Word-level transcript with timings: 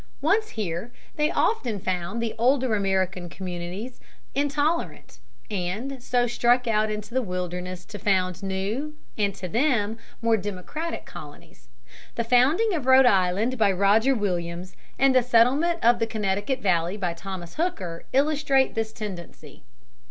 Once 0.21 0.49
here 0.49 0.91
they 1.15 1.29
often 1.29 1.79
found 1.79 2.23
the 2.23 2.33
older 2.39 2.73
American 2.73 3.29
communities 3.29 3.99
intolerant, 4.33 5.19
and 5.51 6.01
so 6.01 6.25
struck 6.25 6.65
out 6.67 6.89
into 6.89 7.13
the 7.13 7.21
wilderness 7.21 7.85
to 7.85 7.99
found 7.99 8.41
new 8.41 8.95
and, 9.15 9.35
to 9.35 9.47
them, 9.47 9.99
more 10.19 10.37
democratic 10.37 11.05
colonies. 11.05 11.67
The 12.15 12.23
founding 12.23 12.73
of 12.73 12.87
Rhode 12.87 13.05
Island 13.05 13.59
by 13.59 13.71
Roger 13.73 14.15
Williams, 14.15 14.75
and 14.97 15.13
the 15.13 15.21
settlement 15.21 15.77
of 15.83 15.99
the 15.99 16.07
Connecticut 16.07 16.61
valley 16.63 16.97
by 16.97 17.13
Thomas 17.13 17.53
Hooker, 17.57 18.05
illustrate 18.11 18.73
this 18.73 18.91
tendency. 18.91 19.61